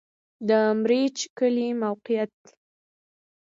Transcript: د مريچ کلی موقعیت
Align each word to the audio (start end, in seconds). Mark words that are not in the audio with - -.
د 0.47 0.49
مريچ 0.81 1.17
کلی 1.37 1.69
موقعیت 1.83 2.37